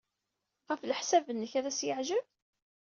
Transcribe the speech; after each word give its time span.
Ɣef 0.69 0.81
leḥsab-nnek, 0.83 1.53
ad 1.59 1.65
as-yeɛjeb? 1.71 2.25